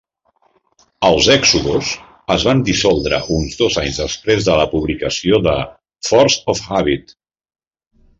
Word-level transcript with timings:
Els 1.09 1.27
Exodus 1.33 1.89
es 2.35 2.45
van 2.47 2.63
dissoldre 2.69 3.19
uns 3.35 3.57
dos 3.59 3.77
anys 3.81 3.99
després 4.05 4.47
de 4.47 4.55
la 4.61 4.65
publicació 4.71 5.41
de 5.49 5.53
"Force 6.09 6.43
of 6.55 6.63
Habit". 6.79 7.15